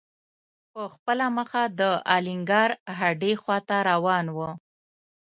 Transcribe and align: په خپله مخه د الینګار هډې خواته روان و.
په 0.73 0.81
خپله 0.93 1.25
مخه 1.37 1.61
د 1.79 1.81
الینګار 2.15 2.69
هډې 2.99 3.33
خواته 3.41 3.77
روان 3.89 4.25
و. 4.35 4.37